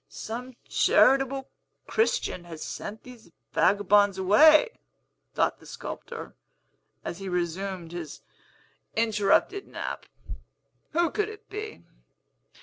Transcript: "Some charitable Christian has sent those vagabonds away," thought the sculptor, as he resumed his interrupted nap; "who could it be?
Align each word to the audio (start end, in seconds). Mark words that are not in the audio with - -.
"Some 0.09 0.55
charitable 0.67 1.47
Christian 1.85 2.45
has 2.45 2.63
sent 2.63 3.03
those 3.03 3.29
vagabonds 3.51 4.17
away," 4.17 4.79
thought 5.35 5.59
the 5.59 5.67
sculptor, 5.67 6.33
as 7.05 7.19
he 7.19 7.29
resumed 7.29 7.91
his 7.91 8.21
interrupted 8.95 9.67
nap; 9.67 10.07
"who 10.93 11.11
could 11.11 11.29
it 11.29 11.47
be? 11.51 11.83